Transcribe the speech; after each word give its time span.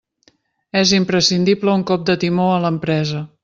És 0.81 0.93
imprescindible 0.99 1.75
un 1.75 1.83
cop 1.93 2.09
de 2.11 2.19
timó 2.27 2.49
a 2.57 2.61
l'empresa. 2.67 3.23